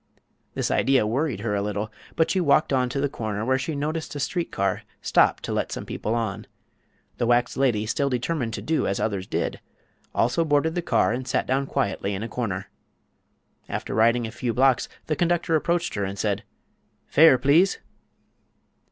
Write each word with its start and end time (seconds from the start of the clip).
This 0.55 0.71
idea 0.71 1.05
worried 1.05 1.41
her 1.41 1.53
a 1.53 1.61
little, 1.61 1.91
but 2.15 2.31
she 2.31 2.41
walked 2.41 2.73
on 2.73 2.89
to 2.89 2.99
the 2.99 3.07
corner, 3.07 3.45
where 3.45 3.59
she 3.59 3.75
noticed 3.75 4.15
a 4.15 4.19
street 4.19 4.51
car 4.51 4.81
stop 4.99 5.41
to 5.41 5.53
let 5.53 5.71
some 5.71 5.85
people 5.85 6.15
on. 6.15 6.47
The 7.19 7.27
wax 7.27 7.55
lady, 7.55 7.85
still 7.85 8.09
determined 8.09 8.55
to 8.55 8.63
do 8.63 8.87
as 8.87 8.99
others 8.99 9.27
did, 9.27 9.59
also 10.15 10.43
boarded 10.43 10.73
the 10.73 10.81
car 10.81 11.11
and 11.13 11.27
sat 11.27 11.45
down 11.45 11.67
quietly 11.67 12.15
in 12.15 12.23
a 12.23 12.27
corner. 12.27 12.71
After 13.69 13.93
riding 13.93 14.25
a 14.25 14.31
few 14.31 14.55
blocks 14.55 14.89
the 15.05 15.15
conductor 15.15 15.55
approached 15.55 15.93
her 15.93 16.03
and 16.03 16.17
said: 16.17 16.45
"Fare, 17.05 17.37
please!" 17.37 17.77